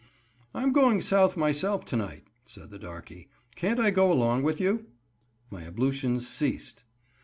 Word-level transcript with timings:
"I'm 0.55 0.71
going 0.71 0.99
South 1.01 1.37
myself 1.37 1.85
to 1.85 1.95
night," 1.95 2.23
said 2.43 2.71
the 2.71 2.79
darkey. 2.79 3.29
"Can't 3.55 3.79
I 3.79 3.91
go 3.91 4.11
along 4.11 4.41
with 4.41 4.59
you?" 4.59 4.87
My 5.51 5.61
ablutions 5.67 6.27
ceased. 6.27 6.81